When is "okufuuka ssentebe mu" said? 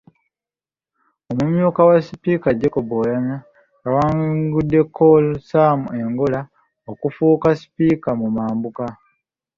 6.91-8.27